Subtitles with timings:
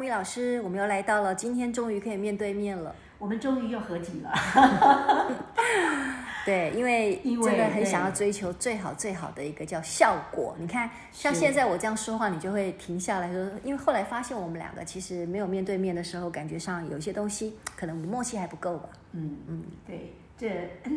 [0.00, 2.94] 木易老师，我们又来到了，今天终于可以面对面了。
[3.18, 5.36] 我们终于又合体了。
[6.46, 10.56] 对，因为 真的很想要追求最好最好的一个叫效果。
[10.58, 18.88] 你看，像现在我这样说话，你就会停下来说，因为后来发现我们两个其实没有面对面的时候，感觉上有一些东西可能默契还不够吧。
[19.12, 20.70] 嗯嗯，对，这。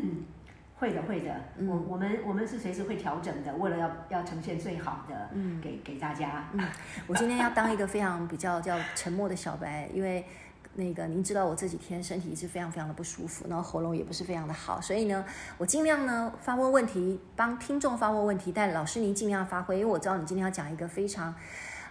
[0.83, 6.49] 嗯会的，会的，嗯、我我们我们是随时会调整的，为了要要呈现最好的，嗯，给给大家。
[6.51, 6.59] 嗯，
[7.07, 10.25] 我今天要当一个非常比较 叫沉默的小白，因为
[10.73, 15.23] 那个您知道我这几天身体一直非常非常的不舒服，然后喉咙也不是非常的好，所以呢，
[15.57, 21.33] 我尽量呢发问问题，帮听众发问问题，但老师您尽量发挥，因为我知道你今天要讲一个非常，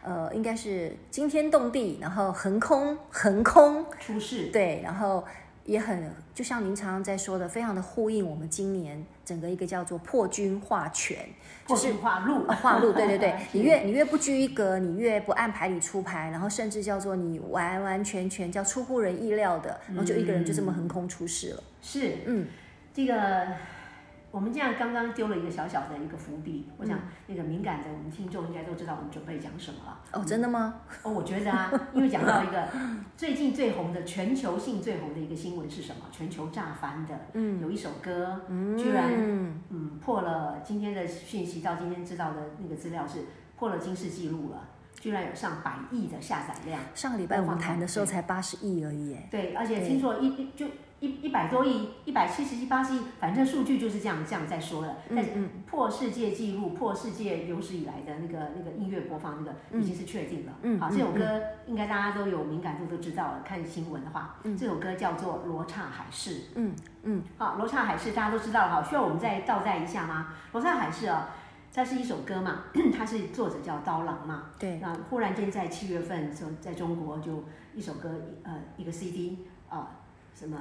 [0.03, 3.87] 呃，应该是惊天动地，然后横空横空。
[3.99, 5.25] 出世，对，然后。
[5.65, 11.19] 也很就像您常常在说的，非常的呼应我们今年整个一个叫做破军化权，
[11.67, 21.63] 就是化禄，化路，对对对， 你越你越不拘一格，你越不按牌理出牌，然后甚至叫做你完完全全叫出乎人意料的，然后就一个人就这么横空出世了。
[21.63, 22.47] 嗯、是，嗯，
[22.95, 23.47] 这个。
[24.33, 30.01] 我们这样刚刚丢了一个小小的一个伏笔，我想那个敏感的我们听众应该都知道我们准备讲什么了。
[30.11, 30.81] 哦，真的吗？
[31.03, 32.67] 哦，我觉得啊， 因为讲到一个
[33.15, 36.07] 最近最红的全球性最红的一个新闻是什么？
[36.11, 39.13] 全球炸翻的，嗯，有一首歌，嗯，居然
[39.69, 43.27] 嗯破了今天的讯息，到今天知道的那个资料是
[43.59, 44.67] 破了金氏纪录了，
[44.99, 46.81] 居然有上百亿的下载量。
[46.95, 50.67] 上个礼拜我们谈的时候才八十亿而已，对，而且听说一一就。
[51.03, 54.97] 一一百多亿，一百七十亿、八十亿，反正数据就是这样这样在说的。
[55.11, 55.33] 但是
[55.69, 60.53] 破世界纪录、破世界有史以来的那个那个音乐播放，那个已经是确定了。
[60.63, 63.43] 嗯，好，这首歌应该大家都有敏感度，都知道了。
[63.45, 66.31] 看新闻的话，这首歌叫做《罗刹海市》。
[66.55, 66.73] 嗯
[67.03, 68.71] 嗯，好，《罗刹海市》大家都知道了。
[68.71, 70.29] 好，需要我们再倒带一下吗？
[70.53, 71.31] 《罗刹海市》啊，
[71.75, 72.67] 它是一首歌嘛，
[72.97, 74.51] 它是作者叫刀郎嘛。
[74.57, 74.79] 对。
[74.79, 77.43] 那忽然间在七月份的时候，在中国就
[77.75, 78.09] 一首歌，
[78.45, 79.39] 呃，一个 CD
[79.69, 79.99] 啊。
[80.35, 80.57] 什么《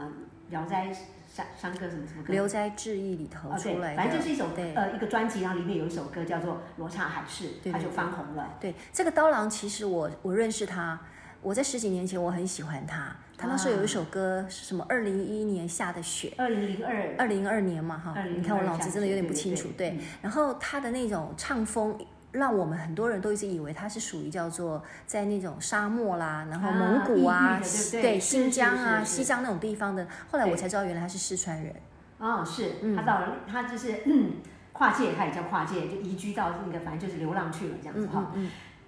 [0.51, 0.93] 聊斋
[1.33, 2.29] 山山歌》什么什么歌？
[2.31, 8.53] 《聊斋志异》里头出来的，反正就是一首呃一个专辑，然后里面有一首歌叫做《罗刹海市》，它就翻红了。
[8.59, 10.99] 对，这个刀郎其实我我认识他，
[11.41, 13.15] 我在十几年前我很喜欢他。
[13.37, 14.85] 他那时候有一首歌是什么？
[14.87, 16.31] 二零一一年下的雪。
[16.37, 17.15] 二零零二。
[17.17, 19.69] 二零二年嘛哈，你看我脑子真的有点不清楚。
[19.75, 21.97] 对，然后他的那种唱风。
[22.31, 30.07] 让我们很多人都一直以为它是属于叫做在那种沙漠啦，然后蒙古啊，啊对，对，对新疆啊、西藏那种地方的。
[30.29, 31.73] 后来我才知道，原来他是四川人。
[32.19, 34.33] 哦，是，他到了，他就是嗯，
[34.71, 38.31] 跨界，他也叫跨界，就移居到那个，反正就是流浪去了这样子哈。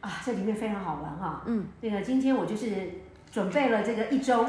[0.01, 1.41] 啊，这里面非常好玩哈。
[1.45, 2.69] 嗯，这个今天我就是
[3.31, 4.45] 准备了这个一周，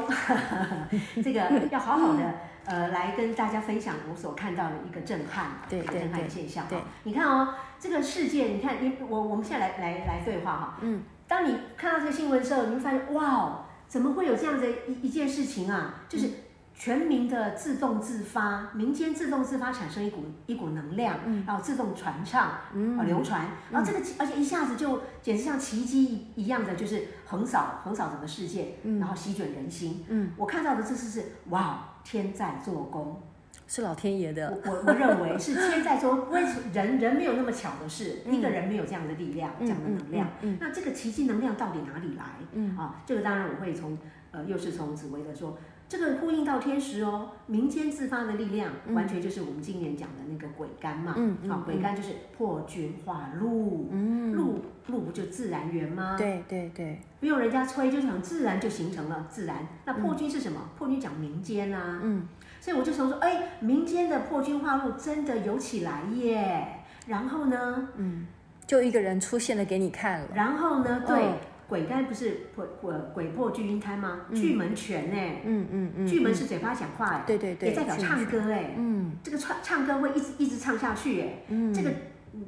[1.23, 2.23] 这个要好好的。
[2.65, 6.67] 呃，来跟大家分享我所看到的一个震撼，对，对，对，震撼的现象。
[6.67, 10.77] 对，你看哦，这个世界，你看，你我我们现在来来来对话哈。
[10.81, 11.03] 嗯。
[11.27, 16.03] 当你看到这个新闻的时候，你会发现，哇，怎么会有这样的一一件事情啊？
[16.07, 16.29] 就是
[16.75, 31.89] 全民的自动自发，民间自动自发产生一股一股能量，嗯，然后自动传唱，嗯，流传，然后这个而且一下子就简直像奇迹一样的，就是横扫横扫整个世界，嗯，然后席卷人心，嗯，我看到的这次是哇。
[32.05, 33.19] 天在做工，
[33.67, 34.57] 是老天爷的。
[34.63, 40.27] 我我我认为是天在做工，为什么人人没有那么巧的事，嗯、一个人没有这样的力量，嗯、这样的能量。
[40.41, 42.23] 嗯嗯嗯、那这个奇迹能量到底哪里来？
[42.53, 43.97] 嗯啊，这个当然我会从
[44.31, 45.57] 呃，又是从紫薇的说，
[45.87, 51.13] 这个呼应到天时哦，民间自发的力量，嗯、完全就是我们今年讲的那个鬼干嘛。
[51.15, 53.87] 嗯嗯、啊，鬼干就是破军化禄。
[53.91, 56.15] 嗯，禄禄不就自然源吗？
[56.17, 59.57] 对对对，不用人家吹，就想自然就形成了自然。
[59.85, 60.59] 那破军是什么？
[60.63, 61.99] 嗯、破军讲民间啊。
[62.01, 62.27] 嗯，
[62.59, 66.67] 所以我就想说，哎，民间的破军化禄真的有起来耶。
[67.05, 68.25] 然后呢，嗯，
[68.65, 70.27] 就一个人出现了给你看了。
[70.33, 71.15] 然后呢，对。
[71.15, 71.33] 哦
[71.67, 74.21] 癸干不是破破鬼破巨阴胎吗？
[74.33, 81.91] 巨门全哎，嗯嗯嗯，巨门是嘴巴讲话哎，对对对，也代表唱歌哎，嗯，这个唱唱歌会一直一直唱下去哎，嗯，这个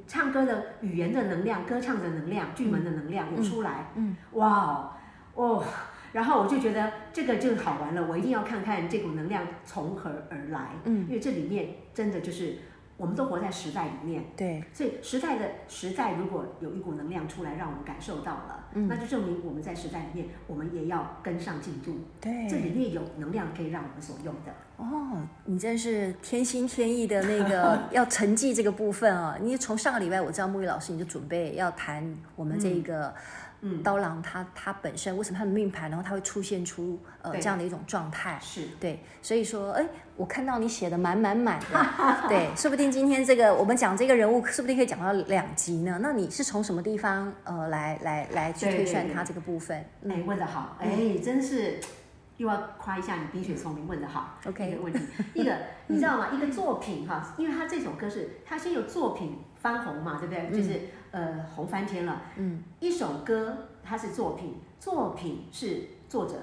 [0.05, 4.91] 唱歌的语言的能量，歌唱的能量，巨门的能量有出来，嗯，哇
[5.33, 5.63] 哦，
[6.13, 12.57] 然后我就觉得这个就好玩了，我一定要看看这股能量从何而来，嗯，因为这里面真的就是
[12.97, 21.99] 我们都活在时代里面，对，所以时代的时代如果有一股能量出来，让我们感受到了，嗯，那就证明我们在时代里面，我们也要跟上进度。
[22.19, 24.51] 对，这里面有能量可以让我们所用的。
[24.77, 29.37] 哦，你真是天心天意的那个 要成绩这个部分啊！
[29.41, 33.13] 你从上个礼拜我知道木鱼老师你就准备要谈我们这个。
[33.83, 38.39] 刀郎他他本身为什么他的命盘，然后他会出现出呃这样的一种状态？
[38.39, 39.83] 是对，所以说，哎，
[40.15, 45.97] 我看到你写的满满满 的，对，说不定今天这个我们讲这个人物，说不定可以讲到两集呢。
[45.99, 49.75] 那你是从什么地方呃来来来去推算他这个部分？
[49.79, 51.79] 哎、嗯，问的好，哎，真是
[52.37, 54.37] 又要夸一下你冰雪聪明，问的好。
[54.45, 54.99] OK，一个问题，
[55.33, 55.57] 一个
[55.87, 56.29] 你知道吗？
[56.31, 60.61] 一个作品哈，因为他这首歌是他先有作品翻红嘛，对不对？
[60.61, 60.79] 就是。
[61.09, 62.21] 呃，红翻天了。
[62.35, 66.35] 嗯，一首歌它是作品，作品是作者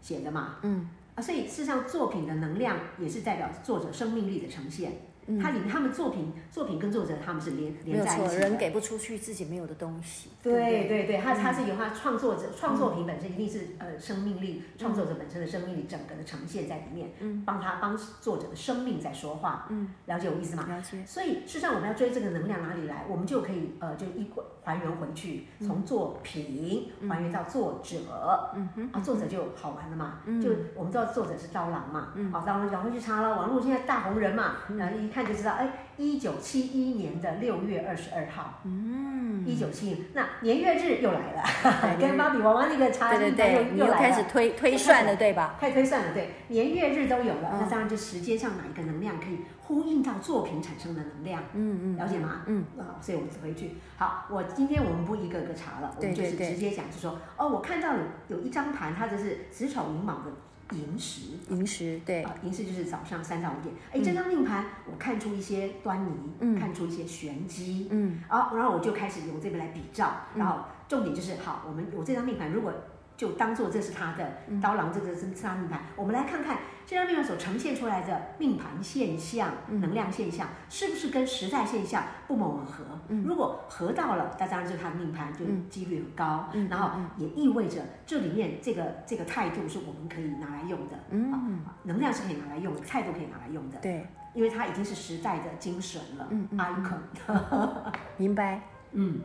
[0.00, 0.56] 写的嘛。
[0.62, 4.90] 嗯，啊，所以事实上作品的能量也是代表作者生命力的呈现。
[5.26, 8.38] 嗯，他里面他们作品作品跟作者他们是连连在一起的。
[8.38, 10.30] 人给不出去自己没有的东西。
[10.42, 19.66] 对对对，对，他他是由他创作者创作品本身一定是呃生命力，创作者本身的生命力整个的呈现在里面，嗯，帮他帮作者的生命在说话。
[19.70, 20.64] 嗯，了解我意思吗？
[20.68, 21.04] 了解。
[21.04, 24.30] 所以事实上我们要追这个能量哪里来，我们就可以呃就一
[24.62, 28.50] 还原回去，从作品还原到作者。
[28.54, 30.20] 嗯哼，啊，作者就好玩了嘛。
[30.26, 32.12] 嗯，就我们知道作者是刀郎嘛。
[32.14, 35.10] 嗯，好，刀郎，然后去查了网络现在大红人嘛，然后一。
[35.16, 35.66] 看就知道，哎，
[35.96, 43.30] 一九七一年的六月二十二号，嗯，一九七，那年月日又来了，跟芭比娃娃那个差距又
[43.76, 45.56] 又来了，开始推推算了，对吧？
[45.58, 51.42] 开始推算了，对，年月日都有了，那当然就时间上哪一个能量可以呼应到作品产生的能量？
[51.54, 52.42] 嗯嗯，了解吗？
[52.44, 53.76] 嗯，啊，所以我们回去。
[53.96, 60.30] 好，我今天我们不一个个查了，我们就是直接讲，就说，哦，我看到有有一张盘，它就是子丑寅卯的。
[60.72, 63.74] 寅时，寅时，对，啊，寅时就是早上三到五点。
[63.92, 66.10] 哎，这张命盘我看出一些端倪，
[66.40, 72.72] 嗯，看出一些玄机，嗯，啊，然后我就开始用这边来比照，然后重点就是，好，我们我这张命盘如果。
[73.16, 74.30] 就当做这是他的
[74.60, 75.80] 刀郎，这个是他命盘。
[75.96, 82.84] 我们来看看这张命盘所呈现出来的命盘现象、能量现象，是不是跟时代现象不谋而合？
[83.24, 86.48] 如果合到了，那当然就是他的命盘就几率很高。
[86.68, 90.96] 然后也意味着这里面这个这个态度是我们可以拿来用的。
[91.10, 93.78] 嗯，能量是可以拿来用的，态度可以拿来用的。
[93.78, 96.26] 对，因为它已经是时代的精神了。
[96.30, 97.92] 嗯嗯，icon。
[98.18, 98.60] 明白。
[98.92, 99.20] 嗯，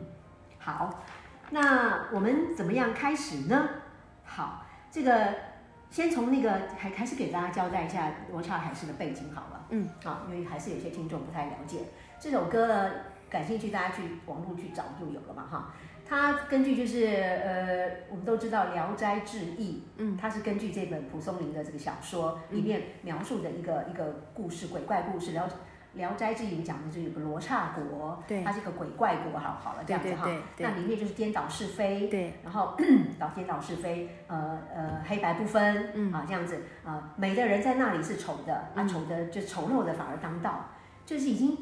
[0.58, 1.04] 好。
[1.52, 3.68] 那我们怎么样开始呢？
[4.24, 5.34] 好，这个
[5.90, 9.66] 先从那个还还是给大家交代一下罗刹海市的背景好了。
[9.68, 11.80] 嗯，好，因为还是有些听众不太了解
[12.18, 12.90] 这首歌呢，
[13.28, 15.74] 感兴趣大家去网络去找就有了嘛哈。
[16.08, 25.54] 它根据就是呃，我们都知道《聊斋志异》，嗯，它是根据这本蒲松龄的这个小说里面描述的一个、嗯、一个故事，鬼怪故事，然后。
[25.94, 30.26] 《聊斋志异》讲的就有个罗刹国，对，它是一个鬼怪国，好好了这样子哈。
[30.58, 32.76] 那里面就是颠倒是非，对，然后
[33.18, 36.12] 倒颠倒是非，呃呃黑白不分，嗯。
[36.12, 40.66] 啊这样子啊，美的人在那里是丑的，啊丑的就丑陋的反而当道，
[41.04, 41.58] 就是已经。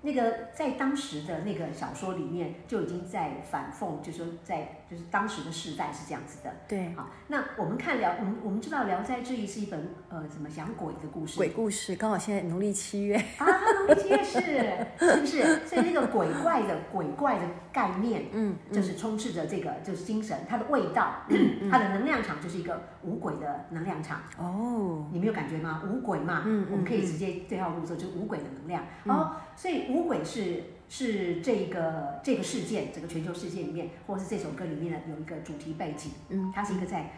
[0.00, 6.54] 那个在当时的那个小说里面就已经在反讽，就是说在就是当时的时代是这样子的。
[6.68, 11.36] 对，好，那我们看聊，我们我们知道《聊斋志异》是一本呃，怎么讲鬼的故事？
[11.36, 13.46] 鬼故事，刚好现在农历七月啊，
[13.86, 15.66] 农历七月是是不是？
[15.66, 24.20] 所以那个鬼怪的鬼怪的概念，嗯，就是充斥着这个就是精神，它的味道，嗯， 它的能量场就是一个五鬼的能量场。
[24.38, 25.82] 哦，你没有感觉吗？
[25.88, 28.84] 五鬼嘛，嗯，我们可以直接对号入座，就是五鬼的能量。
[29.04, 29.78] 哦，所以。
[29.88, 37.10] 五鬼是是这个这个事件，整个全球事件里面，或者是这首歌里面的有一个主题背景，嗯，它是一个在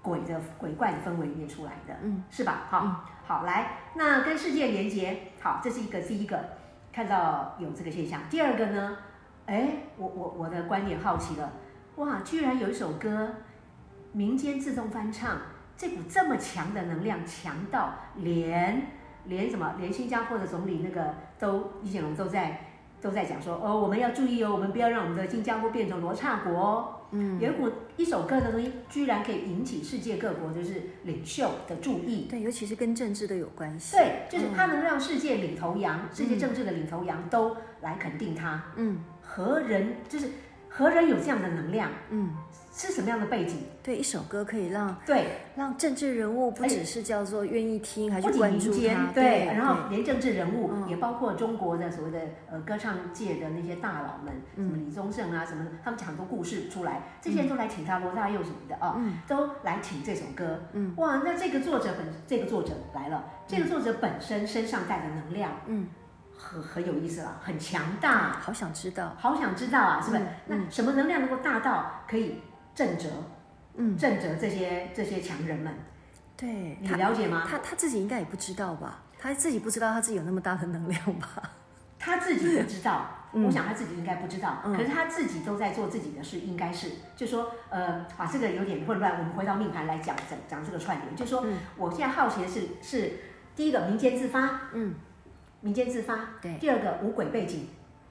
[0.00, 2.66] 鬼的鬼怪的氛围里面出来的，嗯，是吧？
[2.70, 6.38] 好，嗯、好，来，那跟世界连接，好，这是一个第一个
[6.92, 8.20] 看到有这个现象。
[8.30, 8.96] 第二个呢，
[9.46, 11.52] 哎，我我我的观点好奇了，
[11.96, 13.34] 哇，居然有一首歌
[14.12, 15.38] 民间自动翻唱，
[15.76, 18.82] 这股这么强的能量，强到连。
[19.28, 19.74] 连什么？
[19.80, 22.60] 连新加坡的总理那个都易建龙都在
[23.00, 26.92] 都在讲说哦，我们要注意哦，我们不要让我们的新加坡变成罗刹国哦。
[27.10, 32.28] 嗯，有一股一首歌的东西，居然可以引起世界各国就是领袖的注意。
[32.30, 33.96] 对，尤其是跟政治都有关系。
[33.96, 38.62] 对，就是它能让世界领头羊，嗯、世界政治的领头羊都来肯定它。
[38.76, 40.30] 嗯，何人就是
[40.68, 41.90] 何人有这样的能量？
[42.10, 42.30] 嗯。
[42.78, 43.60] 是什么样的背景？
[43.82, 49.10] 对，一首歌可以让对让政治人物不只是叫做愿意听，还是关注他。
[49.14, 60.60] 对，然后连政治人物也包括中国的所谓的呃歌唱界的那些大佬们，什么李宗盛啊什么，他们讲很多故事出来，这些人都来请他罗大佑什么的啊，都来请这首歌。
[60.74, 65.88] 嗯，哇，那这个作者本这个作者来了，这个作者本身身上带的能量，嗯，
[66.38, 70.22] 很很有意思了，很强大，好想知道，好想知道啊，是不是？
[70.22, 72.40] 嗯那什么能量能够大到可以
[72.74, 73.08] 震慑，
[73.74, 75.74] 嗯，震慑这些这些强人们？
[76.36, 77.46] 对，你了解吗？
[77.48, 79.02] 他他自己应该也不知道吧？
[79.18, 81.42] 他自己不知道他自己有那么大的能量吧？
[81.98, 93.12] 他自己不知道， 嗯我想他自己应该不知道，嗯可是他自己都在做自己的事，应该是，就说，呃，啊，这个有点混乱，我们回到命盘来讲讲讲这个串联，就说，嗯我现在好奇的是，是
[93.56, 94.94] 第一个民间自发，嗯，
[95.66, 96.56] 民间自发，对。
[96.60, 97.66] 第二个无鬼背景，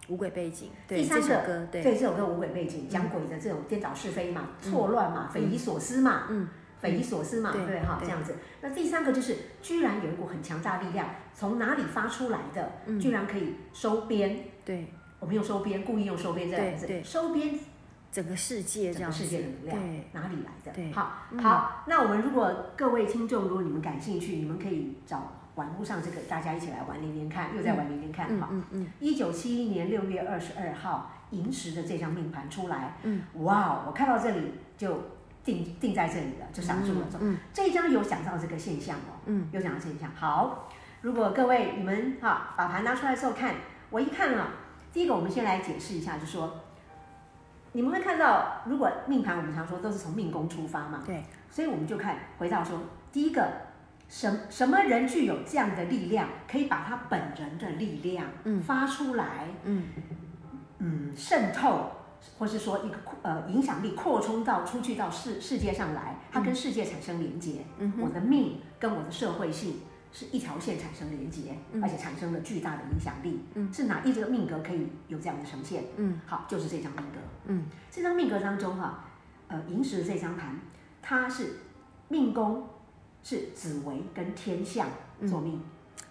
[0.10, 6.50] 无鬼背景，对，第三个这首歌，对，对，这首歌无鬼背景讲鬼的这种颠倒是非嘛，错乱嘛，匪夷所思嘛，嗯，
[6.82, 8.08] 匪夷所思嘛，对对哈，对。
[8.08, 8.36] 这样子。
[8.60, 13.00] 那第三个就是，居然有一股很强大力量从哪里发出来的，嗯。
[13.00, 14.38] 居然可以收编。
[14.66, 14.88] 对，
[15.22, 17.58] 我们用收编，故意用收编这两个字对对，收编
[18.12, 20.72] 整个世界这样子，整个世界的能量对，哪里来的？
[20.74, 20.92] 对。
[20.92, 21.40] 好嗯。
[21.40, 28.28] 好，那我们如果各位听众，如果你们感兴趣，你们可以找网络上这个，大家一起来玩连连看，又在玩连连看。
[28.40, 35.02] 哈，嗯嗯嗯一九七一年六月二十二号，寅时的这张命盘出来，嗯，哇，我看到这里就
[35.44, 37.08] 定定在这里了，就想住了。
[37.22, 40.12] 嗯这一张有讲到这个现象哦，嗯有讲到现象。
[40.14, 40.68] 好，
[41.02, 43.56] 如果各位你们哈把盘拿出来之后看，
[43.90, 44.50] 我一看啊，
[44.92, 46.54] 第一个我们先来解释一下，就说
[47.72, 52.80] 你们会看到，如果命盘我们常说都是从命宫出发嘛，对，所以我们就看回到说，
[53.12, 53.48] 第一个
[54.08, 59.84] 什什么人具有这样的力量，可以把他本人的力量嗯发出来，嗯
[60.80, 61.92] 嗯，渗透。
[62.40, 67.64] 或是说一个呃影响力扩充到出去到世世界上来，它跟世界产生连接。
[67.78, 69.82] 嗯我的命跟我的社会性
[70.12, 73.46] 是一条线产生连接，嗯而且产生了巨大的影响力。
[73.54, 75.84] 嗯是哪一个命格可以有这样的呈现？
[75.98, 77.20] 嗯好，就是这张命格。
[77.46, 79.06] 嗯这张命格当中哈、
[79.48, 80.60] 呃，寅时的这张盘，
[81.04, 81.58] 它是
[82.08, 82.68] 命宫
[83.26, 84.88] 是紫薇跟天象
[85.28, 85.60] 做命，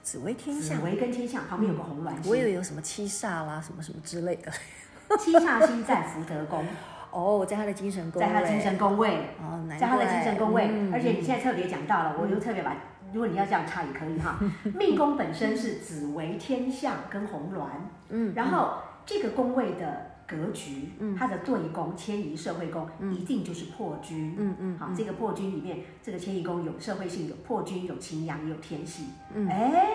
[0.02, 0.64] 紫微天象。
[0.64, 4.50] 紫相，微跟天象旁边有个红鸾星，我以为有什么七煞啦，什么什么之类的。
[5.16, 6.66] 七煞星在福德宫，
[7.12, 9.28] 哦，在他的精神宫，在他的精神宫位。
[9.40, 12.76] 哦，在他的精神宫位，嗯而且你现在特别讲到了，我又特别把，
[13.12, 14.36] 如果你要这样插也可以哈。
[14.74, 17.68] 命宫本身是紫微天象跟红鸾，
[18.08, 21.14] 嗯，然后这个宫位的格局，嗯。
[21.16, 29.48] 它的对宫迁移社会宫一定就是破军，嗯嗯，好，这个破军里面，这个迁移宫有社会性，有破军，有擎羊，也有天喜，嗯。
[29.48, 29.86] 哎。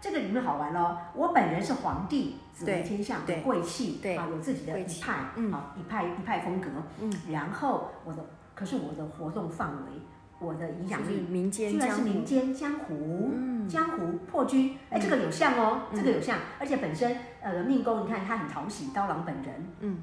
[0.00, 5.52] 这个里面好玩咯，我本人是皇帝，紫微天相，对贵气，对啊，有自己的一派，嗯。
[5.52, 6.68] 啊，一派一派风格，
[7.00, 9.92] 嗯，然后我的，可是我的活动范围，
[10.38, 13.68] 我的影响力，民间居然是民间江湖，嗯。
[13.68, 15.96] 江湖破军，哎，这个有像哦，嗯。
[15.96, 19.98] 这个有像，而且本身呃命宫，你看他很讨喜，刀郎本人，嗯，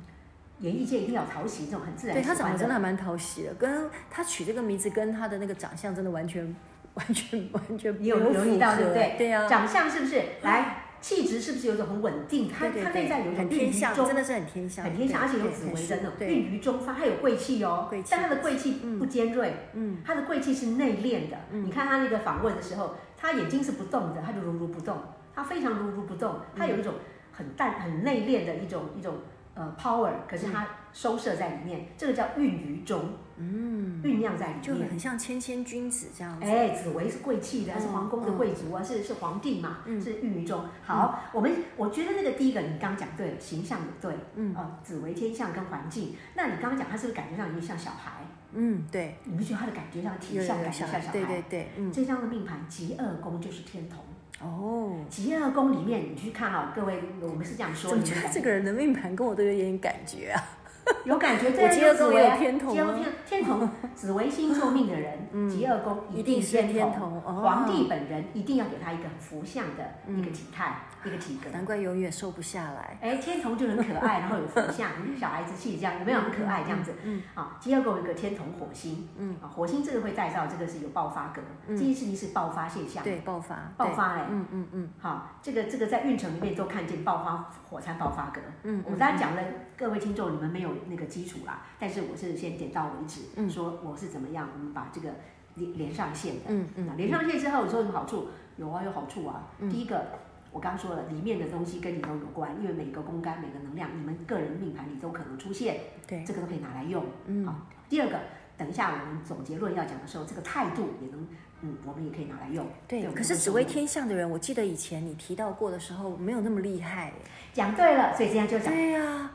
[0.60, 6.56] 演艺界一定要讨喜，这种很自然对，他长得真的还蛮讨喜的，跟他取这个名字跟他的那个长相真的完全
[6.94, 9.16] 完全完全你有没留意到对不对？
[9.18, 10.22] 对啊，长相是不是？
[10.44, 12.50] 来，气质是不是有一种很稳定？
[12.50, 16.28] 他他内在有一种很天相，真的是很天相，很天相，而且有对紫薇的那种对。
[16.30, 20.00] 孕于中发，它有贵气哦贵气，但它的贵气不尖锐，嗯。
[20.04, 21.38] 它的贵气是内敛的。
[21.52, 21.64] 嗯。
[21.64, 24.98] 你看他那个访问的时候，他眼睛是不动的，他就如如不动，
[25.36, 26.96] 他非常如如不动，他有一种
[27.32, 29.14] 很淡、很内敛的一种一种
[29.54, 33.04] 呃 power，可是它收摄在里面，这个叫孕于中，
[33.36, 34.88] 嗯，酝酿在里面就面。
[34.88, 40.64] 很像谦谦君子这样子，哎，紫薇是贵气的，嗯是皇宫的贵族啊，是是皇帝嘛，嗯是孕于中。
[40.86, 46.16] 好，我们我觉得那个第一个你刚刚讲对了，形象也对，嗯哦，紫薇天象跟环境。
[46.34, 48.12] 那你刚刚讲他是不是感觉上有点像小孩？
[48.54, 51.12] 嗯，对，你不觉得他的感觉上体有相感觉像小孩？
[51.12, 54.00] 对对对，嗯，这张的命盘极二宫就是天同，
[54.48, 60.42] 哦，极二宫里面你去看哦，各位，我们是这样说，怎么你们感觉得这个人的命盘跟我都有点感觉啊？
[61.06, 61.48] 有感觉？
[61.48, 62.86] 我对，极恶宫有天同天
[63.26, 65.50] 天同， 紫微星座命的人，嗯。
[65.50, 67.42] 极恶宫一定是天天同哦。
[67.44, 71.50] 皇帝本人一定要给他一个很福相的嗯一个体态，一个体格。
[71.52, 72.98] 难怪永远瘦不下来。
[73.02, 74.90] 哎，天同就很可爱， 然后有福相，
[75.20, 76.94] 小孩子气这样，有没有很可爱这样子？
[77.04, 79.36] 嗯好，极恶宫有一个天同火星，嗯。
[79.42, 84.90] 啊，火星这个会带到这个是有爆发格，这件事情是爆发现象，对，爆发，爆发嘞，嗯嗯嗯。
[85.00, 88.42] 好，这个这个在运程里面都看见爆发火山爆发格。
[88.64, 89.42] 嗯，我刚才讲了，
[89.78, 95.10] 各位听众你们没有那个基础啦，但是我是先点到为止，嗯说我是怎么样，我们把这个
[95.56, 96.42] 连连上线的。
[96.48, 98.28] 嗯嗯那连上线之后，你说有什么好处？
[98.58, 99.48] 有啊，有好处啊。
[99.60, 100.06] 嗯第一个，
[100.52, 105.78] 我刚刚说了，里面的东西跟你都有关，因为每个公干、每个能量，你们个人命盘里都可能出现，
[106.08, 107.04] 对，这个都可以拿来用。
[107.26, 107.56] 嗯好，
[107.90, 108.20] 第二个，
[108.58, 111.28] 等一下我们总结论要讲的时候，这个态度也能，
[111.62, 112.66] 嗯，我们也可以拿来用。
[112.88, 113.04] 对。
[113.12, 117.12] 可是紫微天象的人，我记得以前你提到过的时候，没有那么厉害。
[117.54, 119.32] 讲对了，所以这样就讲，对呀，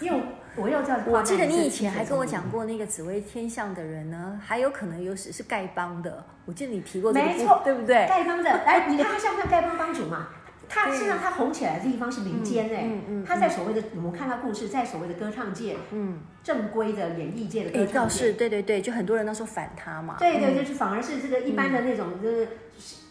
[0.00, 0.20] 因为
[0.58, 6.24] 我又叫我记得你以前还跟我讲过，那个紫薇天相的人呢，还有可能有是是丐帮的。
[6.44, 7.96] 我记得你提过这个，没错对不对？
[8.10, 10.28] 丐帮的，来， 你看他像不像丐帮帮主嘛？
[10.70, 22.48] 他实际上他红起来的地方是民间哎、嗯嗯，他在所谓的我们看他故事，在所谓的歌唱界，嗯，正规的演艺界的歌唱界，是，对对对，就很多人都说反他嘛，对对对，就是反而是这个一般的那种，就是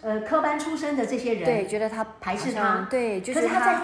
[0.02, 3.80] 呃科班出身的这些人，对，觉得他排斥他，对，就是他在。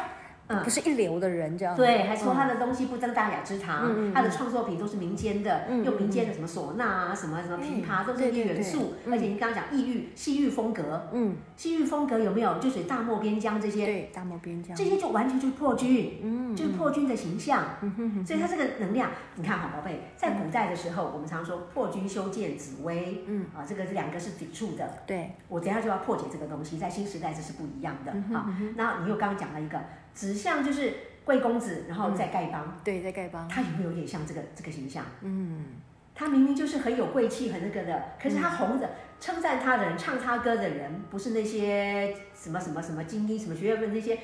[0.53, 1.75] 嗯，不是一流的人这样。
[1.75, 8.93] 对，还说他的东西不登大雅之堂，嗯、他的创作品都是民间的，嗯、用民间的什么唢呐啊，什么什么琵琶，都是一些元素。
[9.09, 12.59] 而且你刚刚讲异域、西域风格，嗯，西域风格有没有？
[12.59, 17.63] 就属于大漠边疆这些，对，大漠边疆，这些就完全就是破军，嗯，就是破军的形象。
[17.81, 24.99] 嗯、所以他这个能量，你看好宝贝，在古代的时候，我们常说破军修建紫薇，嗯啊，这个这两个是抵触的。
[25.05, 28.11] 对，我等下就要破解这个东西，在新时代这是不一样的。
[28.33, 28.45] 好，
[28.75, 29.79] 然后你又刚刚讲了一个
[30.13, 30.93] 指向就是。
[31.25, 35.05] 贵公子，然后在丐帮、嗯，对，在丐帮，他有没有有点像这个这个形象？
[35.21, 35.67] 嗯，
[36.13, 38.89] 他明明就是很有贵气，很那个的，可是他红着
[39.21, 44.19] 称赞他的人，唱他歌的人，不是那些什么什么什么精英，什么学院的那些，我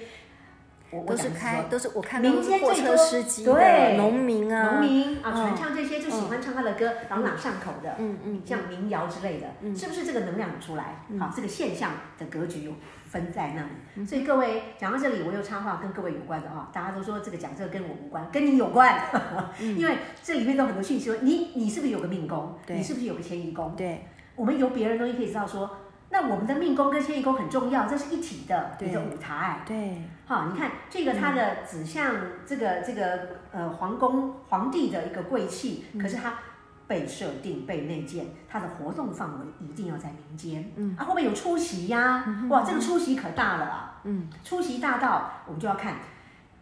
[1.06, 11.06] 都是开，都是我看民间最多司机，对，农民啊，农民啊，传唱这些就喜欢唱他的歌，朗朗上口的，嗯嗯，像民谣之类的，是不是这个能量出来？
[11.20, 12.74] 好，这个现象的格局。
[13.10, 19.02] 分在那里，所以各位讲到这里，我又插话跟各位有关的啊，大家都说这个讲这个跟我无关，跟你有关，
[19.60, 23.74] 因为这里面都很多讯息说你你是不是有个命宫，你是不是有个迁移宫？
[23.76, 24.06] 对，
[24.36, 25.68] 我们由别人东西可以知道说，
[26.10, 29.62] 那我们的命宫跟迁移宫很重要，这是一体的一个舞台。
[29.66, 33.20] 对，好，你看这个它的指向这个这个
[33.52, 36.34] 呃皇宫皇帝的一个贵气，可是它。
[36.90, 40.72] 被设定、被内建，它的活动范围一定要在民间。
[40.76, 42.24] 嗯，啊，会不会有出席呀、啊？
[42.26, 44.02] 嗯、哇，这个出席可大了啊！
[44.06, 45.98] 嗯，出席大到我们就要看，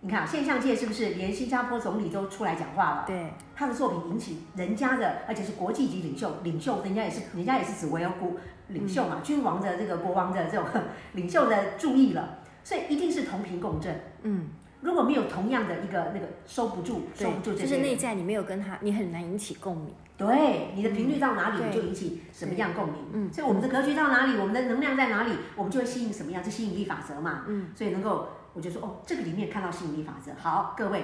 [0.08, 3.04] 你看现象界是不是连新加坡总理都出来讲话了？
[3.06, 8.32] 对，他的作品引起人家的，而且是国际级领袖，领袖人家也是，人家也是紫微哦，国
[8.70, 10.66] 领袖嘛，嗯、君王的这个国王的这种
[11.12, 14.00] 领袖的注意了，所以一定是同频共振。
[14.22, 14.48] 嗯。
[14.80, 19.94] 如果没有同样的一个那个收不住，收不住就是内在你没有跟他，你很难引起共鸣。
[20.16, 22.96] 对，你的频率到哪里，你就引起什么样共鸣。
[23.12, 27.44] 嗯，所以我们的格局到哪里，我们的能量在哪里，我们就会吸引什么样，这吸引力法则嘛。
[27.48, 30.32] 嗯，所以能够，我就说哦，这个里面看到吸引力法则。
[30.36, 31.04] 好，各位，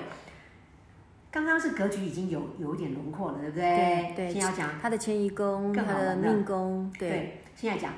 [1.29, 4.13] 刚刚是格局已经有有一点轮廓了，对不对？
[4.15, 4.31] 对。
[4.31, 6.91] 现在要讲他的迁移宫，他的命宫。
[6.97, 7.43] 对。
[7.55, 7.93] 现在讲，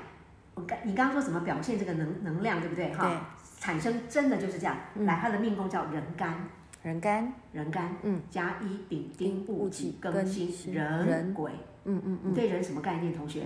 [0.54, 2.92] 我刚你刚刚说怎么表现这个能能量，对不对？
[2.92, 3.32] 哈。
[3.58, 6.34] 产生真的就是这样，来他的命宫叫人干，
[6.82, 11.50] 人干，人干，嗯，甲乙丙丁戊己庚辛人鬼，
[11.84, 13.14] 嗯嗯嗯，对人什么概念？
[13.14, 13.44] 同学，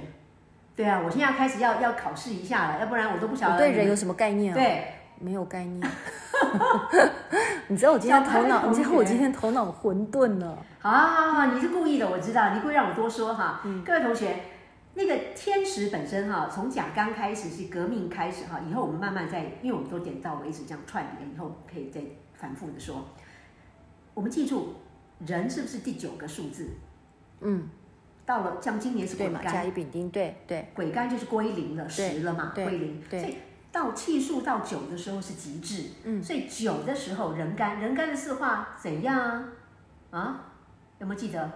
[0.74, 4.54] 对啊，我现在开始要要考试一下了，要不然我都不晓得对人有什么概念啊？
[4.54, 5.88] 对，没有概念。
[7.68, 10.58] 你知道我今天头脑，你知道我今天头脑混沌了。
[10.80, 13.62] 好好好，你是故意的，我知道，你故意让我多说哈。
[13.84, 14.36] 各位同学。
[14.92, 22.00] 那个天时本身哈，从甲刚开始是革命开始哈，以后我们慢慢再，因为我们都点到为止这样串联，以后可以再
[22.34, 23.06] 反复的说。
[24.14, 24.74] 我们记住，
[25.24, 26.70] 人是不是第九个数字？
[27.40, 27.68] 嗯，
[28.26, 33.00] 到了像今年是癸干，甲乙丙丁，对对，癸干就是归零了，十了嘛，归零。
[33.08, 33.36] 所以
[33.72, 39.44] 到气数到九的时候是极致，嗯，所以九的时候人干，人干的四化怎样
[40.10, 40.18] 啊？
[40.18, 40.40] 啊，
[40.98, 41.50] 有没有记得？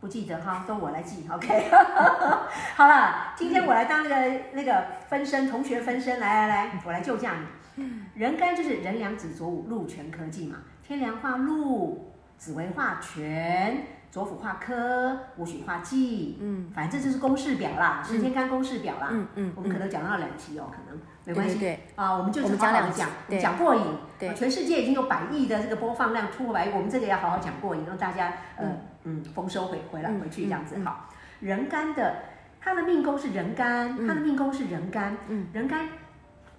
[0.00, 1.70] 不记得哈，都我来记，OK。
[2.74, 7.34] 好了，今天我来当那个那个分身，同学分身，来来来，我来救驾
[7.76, 7.84] 你。
[8.16, 16.36] 人干就是人梁子左午禄全科技嘛，天梁化禄，紫微化权，左辅化科，五曲化忌。
[16.40, 19.08] 嗯，反正这就是公式表啦，十天干公式表啦。
[19.10, 21.58] 嗯嗯，我们可能讲到两期哦，可能没关系。
[21.58, 23.08] 对啊，我们就是好好的讲，
[23.40, 23.82] 讲过瘾。
[24.18, 28.66] 对，全世界已经有百亿的这个播放量突破百亿，我们这个要好好讲过瘾，让大家呃。
[29.04, 31.08] 嗯，丰收回回来回去这样子好。
[31.40, 32.22] 人干的，
[32.60, 35.16] 他的命宫是人干，他的命宫是人干。
[35.26, 35.88] 嗯，人干，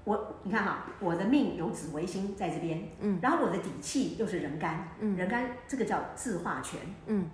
[0.03, 7.29] 我你看哈，我的命有紫微星在这边，嗯，然后我的底气又是人干，嗯，人干这个叫自化权，嗯，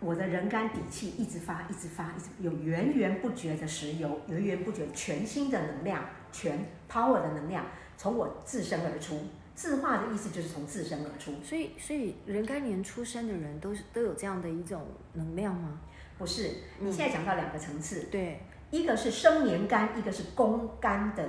[0.00, 6.58] 我的人干底气一直发，一直发，一直有源源不绝的石油，源源不绝全新的能量，全
[6.90, 7.64] power 的能量
[7.96, 9.20] 从我自身而出。
[9.54, 14.80] 自化的意思就是从自身而出，所以所以人干年出生的人都是都有这样的一种
[15.12, 15.78] 能量吗？
[16.16, 21.22] 不是，你现在讲到两个层次，嗯、对，一个是生年干，一个是宫干的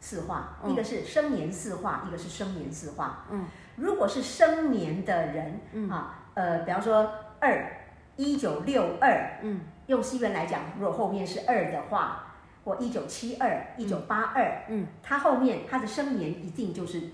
[0.00, 3.26] 四化，嗯、一个是生年四化，一个是生年四化。
[3.30, 3.44] 嗯，
[3.76, 7.77] 如果是生年的人，嗯啊，呃，比方说二
[8.18, 17.04] 一九六二，嗯，用西元来讲，如果后面是二的话，或一九七二、一九八二，嗯，他后面他的生年一定就是。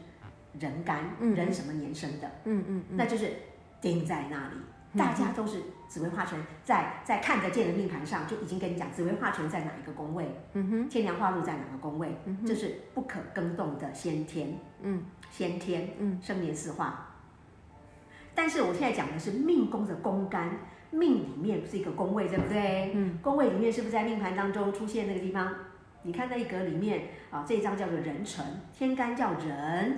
[0.61, 2.31] 人干，人什么年生的？
[2.45, 3.29] 嗯嗯，那就是
[3.81, 4.55] 定在那里。
[4.97, 17.17] 大家都是紫微化权在在看得见的命盘上就已经跟你讲，紫微化权在哪一个宫位，嗯哼，天梁化禄在哪个宫位，这是不可更动的先天，嗯，先天，嗯，生年四化。
[18.33, 20.57] 但是我现在讲的是命宫的宫干，
[20.95, 22.93] 命里面是一个宫位，对不对？
[22.95, 25.53] 嗯，宫位里面是不是在命盘当中出现那个地方？
[26.03, 29.97] 你看那一格里面啊，这一张叫做壬辰，天干叫壬，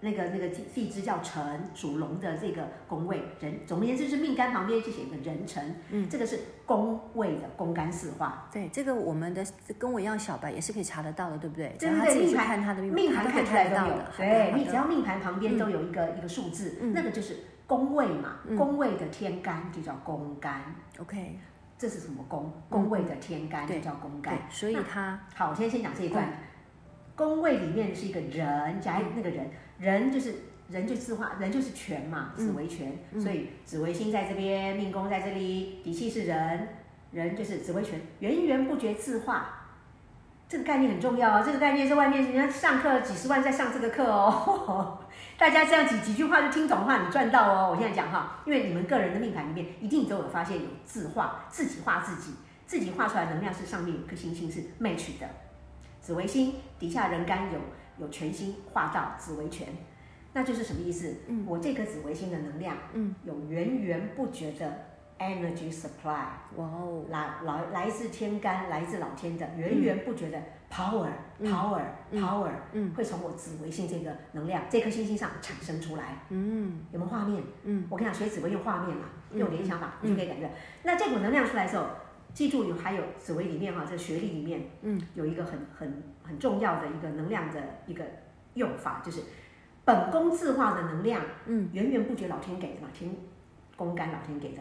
[0.00, 1.42] 那个那个地支叫辰，
[1.74, 3.66] 属龙的这个宫位壬。
[3.66, 8.48] 总而言之，是命干旁边就写一个壬辰，嗯，这个是宫位的宫干四化。
[8.52, 9.44] 对，这个我们的
[9.76, 11.74] 跟我一样小白也是可以查得到的，对不对？
[11.78, 13.98] 对对对，命盘他的命盘看出来都有。
[14.16, 20.74] 对，你只要命盘旁边都有一个一个数字，那个就是宫位嘛，宫位的天干就叫宫干。
[20.98, 21.38] OK。
[21.78, 22.50] 这是什么宫？
[22.70, 26.26] 宫位的天干就叫宫干，所以它好，我先先讲这一段。
[27.14, 29.46] 宫位里面是一个人，加那个人，
[29.78, 30.34] 人就是
[30.70, 36.66] 人就字画，人就是权嘛，紫微权，所以紫微星在这边，命宫在这里，底气是人，
[37.12, 39.65] 人就是紫微权，源源不绝字画。
[40.48, 44.98] 这个概念很重要啊，这个概念是外面人家上课几十万在上这个课哦。
[45.36, 47.70] 大家这样几几句话就听懂的话，你赚到哦。
[47.72, 55.28] 我现在讲哈，因为你们个人的命盘里面一定都有发现有字画，自己画自己，自己画出来能量是上面有颗星星是 match 的，
[56.00, 57.58] 紫微星底下人干有
[57.98, 59.66] 有全星画到紫微权，
[60.32, 61.12] 那就是什么意思？
[61.26, 64.86] 嗯，我这颗紫微星的能量，嗯，有源源不绝的。
[65.18, 66.26] Energy supply，
[66.56, 70.38] 哇哦，来来来自天干，来自老天的源源不绝的
[70.70, 77.42] power，power，power，嗯，会从我紫微星这个能量这颗星星上产生出来，嗯，有没有画面？
[77.64, 80.50] 嗯，我跟你讲，学紫微用画面嘛，用联想法，你就可以感觉。
[80.82, 81.86] 那这股能量出来的时候，
[82.34, 88.04] 记住有还有紫微里面哈，这学历里面，嗯，有一个很很很重要的一个能量的一个
[88.52, 89.22] 用法，就是
[89.82, 93.10] 本宫自化的能量，嗯，源源不绝老天给的嘛，天
[93.78, 94.60] 宫干老天给的。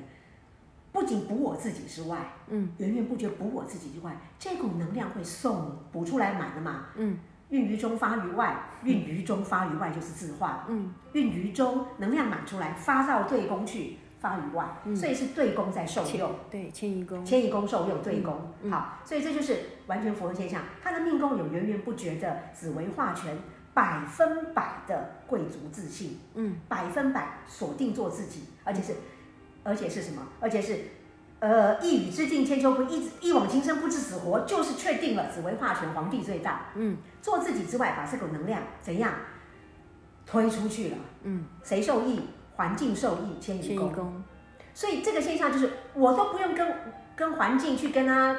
[0.95, 7.17] 不仅补我自己之外，嗯，源源不绝补我自己之外，这股能量会送补出来满了嘛，嗯，
[7.49, 23.37] 运于中发于外，运于中发于外就是自化，嗯，运于中能量满出来发到对宫去发于外，嗯，所以是对宫在受用，对，迁移宫，迁移宫受用对宫，嗯，好，所以这就是完全符合现象，他的命宫有源源不绝的紫微化权，
[23.73, 28.95] 百分百的贵族自信，嗯，百分百锁定做自己，而且是。
[29.65, 30.21] 而且是什么？
[30.39, 30.77] 而且是，
[31.39, 36.67] 呃，一语之定千秋不，一一往情深不知死活，就是确定了紫微化权皇帝最大。
[36.75, 39.11] 嗯，做自己之外，把这股能量怎样
[40.23, 40.97] 推出去了？
[41.23, 42.21] 嗯，谁受益？
[42.55, 44.23] 环境受益，迁移宫。
[44.73, 46.67] 所以这个现象就是，我都不用跟
[47.15, 48.37] 跟环境去跟他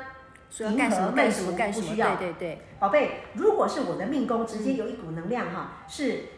[0.59, 2.15] 迎合干什么干什么干什么，不需要。
[2.15, 6.36] 对对对，宝贝，如果是我的命宫直接有一股能量哈，是。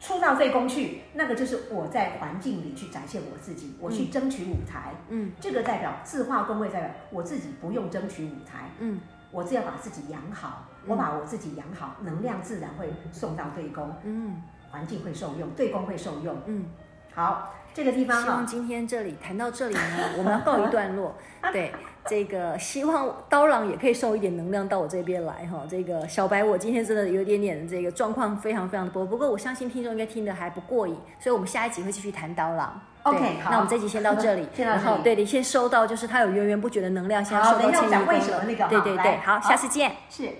[0.00, 4.94] 出到对宫去，那个就是我在环境里去展现我自己，我去争取舞台。
[5.10, 8.70] 嗯，这个代表自化宫位代表我自己不用争取舞台。
[8.78, 8.98] 嗯，
[9.30, 13.94] 我只要把自己养好，我把我自己养好，能量自然会送到对宫。
[14.02, 16.34] 嗯，环境会受用，对宫会受用。
[16.46, 16.64] 嗯，
[17.14, 18.22] 好，这个地方。
[18.22, 21.14] 希望今天这里谈到这里呢， 我们要告一段落。
[21.52, 21.72] 对。
[22.06, 25.62] 这个希望刀郎也可以收一点能量到我这边来哈。
[25.68, 32.80] 这个小白，我今天真的有点点这个状况非常非常的多，不过我相信听众应该听得还不过瘾，所以我们下一集会继续谈刀郎。
[33.02, 34.48] OK，好，那我们这集先到这里。
[34.56, 34.84] 先到这里。
[34.84, 37.74] 然后对，你先收到就是他有源源不绝的能量，先收到迁移宫。
[37.74, 38.66] 好，等一下讲为什么那个。
[38.68, 39.92] 对对对，好，下次见。
[40.08, 40.30] 是。